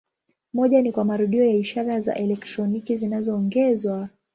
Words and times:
Moja 0.53 0.81
ni 0.81 0.91
kwa 0.91 1.05
marudio 1.05 1.45
ya 1.45 1.53
ishara 1.55 1.99
za 1.99 2.15
elektroniki 2.15 2.95
zinazoongezwa. 2.95 4.09